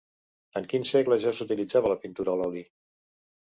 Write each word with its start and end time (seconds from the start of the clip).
En 0.59 0.65
quin 0.71 0.85
segle 0.91 1.19
ja 1.27 1.35
s'utilitzava 1.41 1.93
la 1.95 2.01
pintura 2.07 2.35
a 2.37 2.43
l'oli? 2.43 2.67